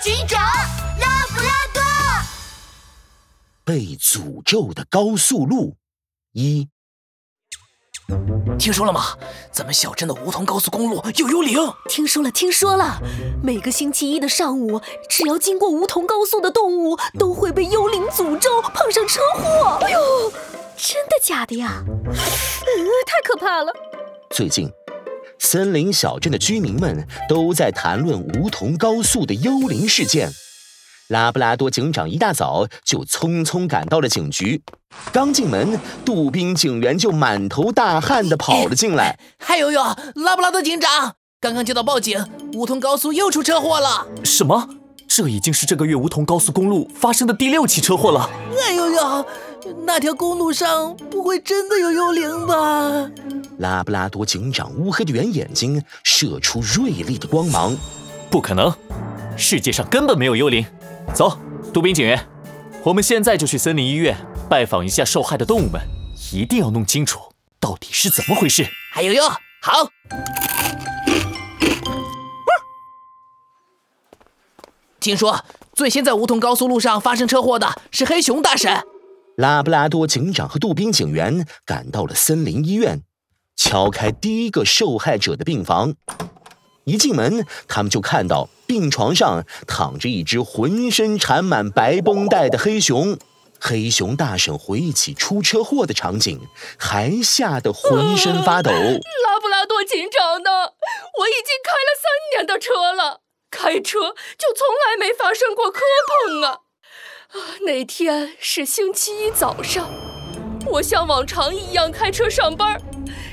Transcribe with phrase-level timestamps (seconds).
[0.00, 1.82] 警长，拉布拉多。
[3.64, 5.76] 被诅咒的高速路
[6.32, 6.68] 一。
[8.58, 9.16] 听说了吗？
[9.52, 11.58] 咱们小镇的梧桐高速公路有幽灵。
[11.88, 13.00] 听说了，听说了。
[13.42, 19.78] 每个星期一的上午，只要经过梧桐高速的动物，都会被幽灵诅咒，碰上车祸。
[19.82, 20.30] 哎呦，
[20.76, 21.82] 真的假的呀？
[21.84, 23.72] 嗯，太可怕了。
[24.30, 24.70] 最近，
[25.38, 30.30] 森林小镇的居民们都在谈论梧桐高速的幽灵事件。
[31.08, 34.62] 拉布拉多警长一大早就匆匆赶到了警局，
[35.10, 39.18] 刚进门，杜宾警员就满头大汗地跑了进来。
[39.38, 39.80] 嗨呦呦，
[40.16, 44.06] 拉布拉多警长，刚刚接到报警，梧桐高速又出车祸了。
[44.22, 44.68] 什么？
[45.06, 48.28] 这已经是这个月梧桐高速公路发生的第六起车祸了。
[48.66, 49.26] 哎呦呦，
[49.86, 53.10] 那条公路上不会真的有幽灵吧？
[53.58, 57.76] 拉布拉多警长乌黑的圆眼睛射出锐利的光芒。
[58.30, 58.72] 不可能，
[59.36, 60.64] 世界上根本没有幽灵。
[61.14, 61.38] 走，
[61.72, 62.28] 杜宾警员，
[62.84, 64.16] 我们现在就去森林医院
[64.48, 65.80] 拜访一下受害的动物们，
[66.32, 67.20] 一定要弄清楚
[67.58, 68.66] 到底是怎么回事。
[68.92, 69.28] 还有哟，
[69.62, 69.90] 好。
[75.00, 78.82] 听说最先在梧桐高速路上发生车祸的是黑熊大婶。
[79.36, 83.02] 拉布拉多警长和杜宾警员赶到了森林医院，
[83.58, 85.94] 敲开第一个受害者的病房。
[86.84, 93.18] 一进门，他们就看到病床上躺着一只浑身缠满白绷带的黑熊。
[93.60, 96.40] 黑熊大婶回忆起出车祸的场景，
[96.78, 98.70] 还吓得浑身发抖。
[98.70, 100.50] 拉布拉多警长呢？
[101.18, 106.60] 我已经开了三年的车了，开车就从来没发生过磕碰啊！
[107.32, 107.36] 啊，
[107.66, 109.90] 那天是星期一早上，
[110.66, 112.80] 我像往常一样开车上班。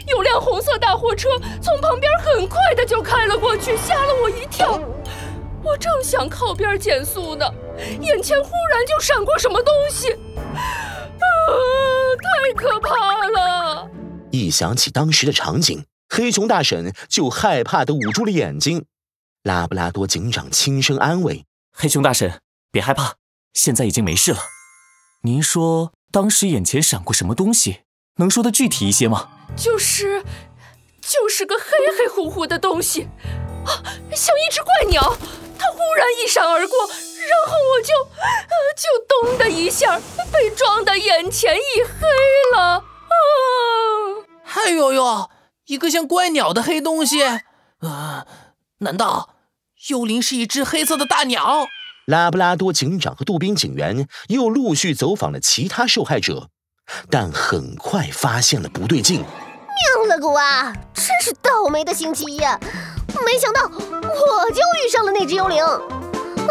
[0.08, 1.30] 有辆红色大货车
[1.62, 4.80] 从旁边很快的就开了过去，吓了我一跳。
[5.64, 7.46] 我正想靠边减速呢，
[8.00, 10.18] 眼前忽然就闪过什么东西，啊！
[12.22, 12.90] 太可怕
[13.30, 13.90] 了！
[14.32, 18.86] 一想起当时的场景，黑熊大婶就害怕的捂住了眼睛。
[19.42, 22.42] 拉布拉多警长轻声安慰：“黑熊大婶，
[22.72, 23.16] 别害怕，
[23.54, 24.40] 现在已经没事了。
[25.24, 27.85] 您说当时眼前闪过什么东西？
[28.18, 30.24] 能说的具体一些吗？”就是，
[31.02, 31.64] 就是个黑
[31.98, 33.08] 黑乎乎的东西，
[33.66, 33.84] 啊，
[34.16, 35.18] 像一只怪鸟。
[35.58, 37.94] 它忽然一闪而过，然后我就，
[38.76, 40.00] 就咚的一下
[40.32, 42.08] 被撞得眼前一黑
[42.54, 42.84] 了。
[42.84, 42.84] 啊！
[44.44, 45.30] 哎呦呦，
[45.68, 47.24] 一个像怪鸟的黑东西，
[47.80, 48.28] 啊，
[48.80, 49.36] 难道
[49.88, 51.68] 幽灵是一只黑色的大鸟？
[52.06, 56.50] 拉布拉多警长和杜宾警员又陆续走访了其他受害者，
[57.10, 59.20] 但很快发现了不对劲。
[59.22, 62.40] 喵了个哇，真是倒霉的星期一！
[62.40, 65.64] 没想到我就遇上了那只幽灵。
[65.64, 66.48] 嗯，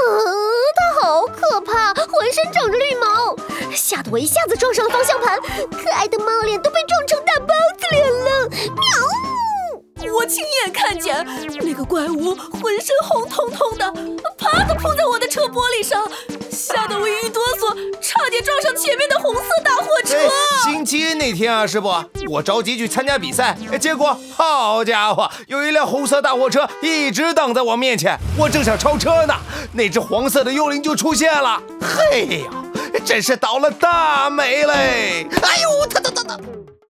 [0.76, 3.36] 它好可怕，浑身长着绿毛，
[3.74, 5.38] 吓得我一下子撞上了方向盘，
[5.70, 8.48] 可爱的猫脸都被撞成大包子脸了。
[8.48, 10.12] 喵！
[10.12, 11.26] 我亲眼看见
[11.62, 13.90] 那个怪物浑身红彤彤的，
[14.38, 16.08] 啪的扑在我的车玻璃上。
[16.54, 20.16] 吓得我一哆嗦，差点撞上前面的红色大货车。
[20.62, 21.92] 星期一那天啊，师傅，
[22.30, 29.34] 我着急去参加比赛，结果好家伙，有一辆红色大货车一直挡在我面前，我正想超车呢，
[29.72, 31.60] 那只黄色的幽灵就出现了。
[31.82, 32.64] 嘿呀，
[33.04, 35.26] 真是倒了大霉嘞！
[35.42, 36.40] 哎呦，他他他他！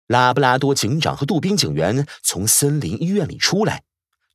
[0.07, 3.83] 拉布拉多警长和杜宾警员从森林医院里出来，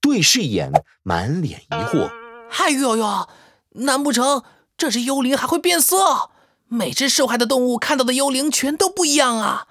[0.01, 0.71] 对视一眼，
[1.03, 2.09] 满脸疑惑。
[2.49, 3.29] 嗨呦呦，
[3.73, 4.45] 难不成？
[4.79, 6.31] 这只幽灵还会变色，
[6.69, 9.67] 每只受害的动物看到的幽灵全都不一样啊！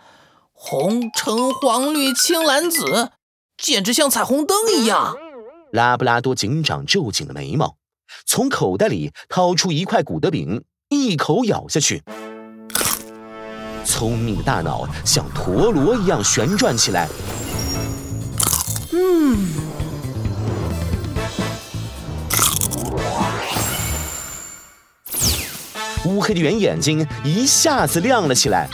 [0.52, 3.12] 红、橙、黄、绿、青、蓝、紫，
[3.56, 5.16] 简直像彩虹灯一样。
[5.72, 7.76] 拉布拉多警长皱紧了眉毛，
[8.26, 12.02] 从口袋里掏出一块古德饼，一口咬下去，
[13.86, 17.08] 聪明的大脑像陀螺一样旋转起来。
[18.92, 19.65] 嗯。
[26.16, 28.70] 乌黑的圆眼睛一下子亮了起来。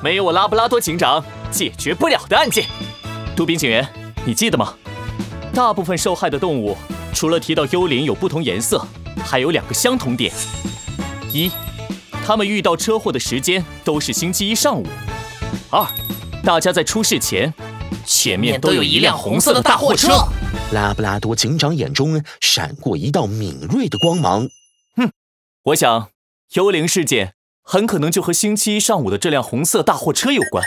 [0.00, 2.64] 没有我拉布拉多警长解决不了的案件。
[3.34, 3.84] 杜宾警员，
[4.24, 4.74] 你记得吗？
[5.52, 6.76] 大部分受害的动物，
[7.12, 8.86] 除了提到幽灵有不同颜色，
[9.24, 10.32] 还有两个相同点：
[11.32, 11.50] 一，
[12.24, 14.84] 他们遇到车祸的时间都是星期一上午；
[15.70, 15.84] 二，
[16.44, 17.52] 大家在出事前，
[18.04, 20.28] 前面都有一辆红色的大货车。
[20.70, 24.48] 拉布拉多警长眼中闪过一道敏锐的光芒。
[25.66, 26.10] 我想
[26.52, 30.64] 幽灵事件很可能就和星期一上午的这辆红色大货车有关。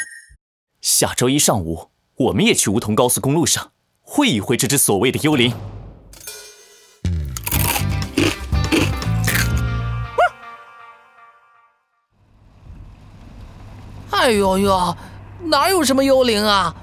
[0.82, 5.54] 下周一上午我们也去梧桐高速公路上会一会这只所谓的幽灵。
[14.10, 14.98] 哎呦呦
[15.46, 16.76] 哪有什么幽灵啊？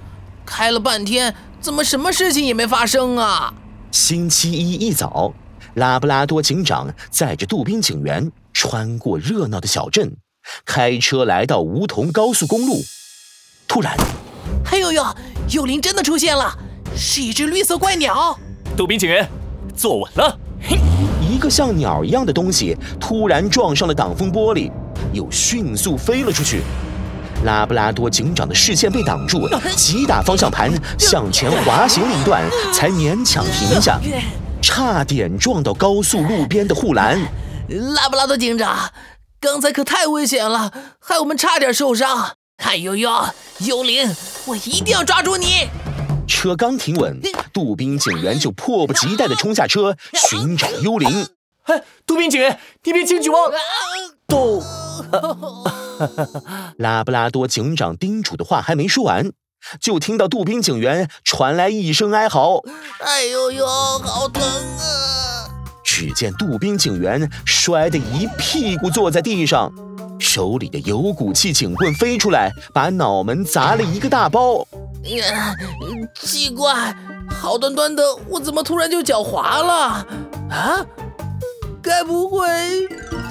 [0.47, 3.53] 开了半天怎么什么事情也没发生啊？
[3.91, 5.35] 星期一一早
[5.76, 10.17] 拉布拉多警长载着杜宾警员穿过热闹的小镇，
[10.64, 12.82] 开车来到梧桐高速公路。
[13.69, 13.94] 突然，
[14.73, 15.05] 哎呦呦，
[15.50, 16.56] 幽灵真的出现了，
[16.96, 18.38] 是一只绿色怪鸟。
[18.75, 19.28] 杜宾警员，
[19.76, 20.38] 坐稳了。
[20.62, 20.78] 嘿，
[21.20, 24.73] 一个像鸟一样的东西突然撞上了挡风玻璃，
[25.12, 26.62] 又迅速飞了出去。
[27.44, 29.46] 拉布拉多警长的视线被挡住，
[29.76, 32.43] 急打方向盘向前滑行了一段，
[32.73, 34.00] 才勉强停下，
[34.69, 37.21] 差点撞到高速路边的护栏。
[37.95, 38.91] 拉布拉多警长，
[39.39, 42.35] 刚才可太危险了，害我们差点受伤。
[42.57, 43.09] 哎呦呦，
[43.61, 44.13] 幽灵，
[44.47, 45.69] 我一定要抓住你！
[46.27, 47.21] 车刚停稳，
[47.53, 49.97] 杜宾警员就迫不及待地冲下车
[50.29, 51.29] 寻找幽灵。
[51.67, 53.53] 哎，杜宾警员，你别轻举妄
[54.27, 54.61] 动！
[56.77, 59.31] 拉布拉多警长叮嘱的话还没说完，
[59.81, 62.63] 就听到杜宾警员传来一声哀嚎
[63.01, 65.49] ：“哎呦呦，好疼啊！”
[65.83, 69.73] 只见杜宾警员摔得一屁股坐在地上，
[70.19, 74.67] 手里的有骨气警棍飞出来，把脑门砸了一个大包。
[75.05, 75.55] 呀
[76.21, 76.95] 奇怪，
[77.31, 80.07] 好端端的，我怎么突然就脚滑了？
[80.51, 80.85] 啊？
[81.81, 82.49] 该不会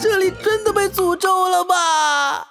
[0.02, 2.48] 这里真的被诅咒了吧？